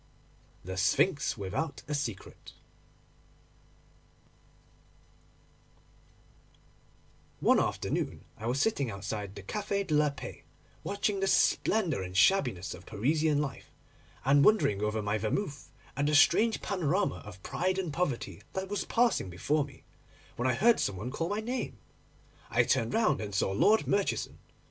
[0.65, 2.53] THE SPHINX WITHOUT A SECRET AN
[7.37, 10.43] ETCHING ONE afternoon I was sitting outside the Café de la Paix,
[10.83, 13.69] watching the splendour and shabbiness of Parisian life,
[14.25, 18.85] and wondering over my vermouth at the strange panorama of pride and poverty that was
[18.85, 19.83] passing before me,
[20.35, 21.77] when I heard some one call my name.
[22.49, 24.39] I turned round, and saw Lord Murchison.